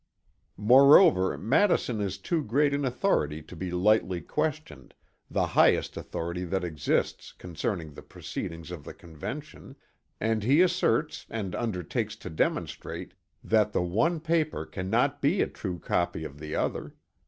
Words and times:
Moreover 0.57 1.37
Madison 1.37 2.01
is 2.01 2.17
too 2.17 2.43
great 2.43 2.73
an 2.73 2.85
authority 2.85 3.43
to 3.43 3.55
be 3.55 3.69
lightly 3.69 4.19
questioned, 4.19 4.95
the 5.29 5.45
highest 5.53 5.95
authority 5.95 6.43
that 6.43 6.63
exists 6.63 7.31
concerning 7.33 7.93
the 7.93 8.01
proceedings 8.01 8.71
of 8.71 8.83
the 8.83 8.95
Convention; 8.95 9.75
and 10.19 10.41
he 10.41 10.61
asserts 10.63 11.27
and 11.29 11.53
undertakes 11.53 12.15
to 12.15 12.31
demonstrate 12.31 13.13
that 13.43 13.73
the 13.73 13.83
one 13.83 14.19
paper 14.19 14.65
can 14.65 14.89
not 14.89 15.21
be 15.21 15.39
a 15.39 15.45
true 15.47 15.77
copy 15.77 16.23
of 16.23 16.39
the 16.39 16.55
other. 16.55 16.95